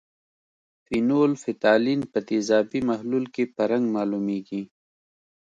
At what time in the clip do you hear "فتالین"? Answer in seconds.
1.43-2.01